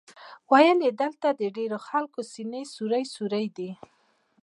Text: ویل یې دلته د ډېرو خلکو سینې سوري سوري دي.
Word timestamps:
ویل 0.51 0.79
یې 0.87 0.91
دلته 1.01 1.27
د 1.31 1.41
ډېرو 1.57 1.77
خلکو 1.87 2.19
سینې 2.31 2.63
سوري 2.75 3.03
سوري 3.15 3.45
دي. 3.57 3.71